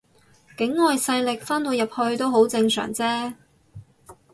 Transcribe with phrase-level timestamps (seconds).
[0.57, 3.35] 境外勢力翻到入去都好正常啫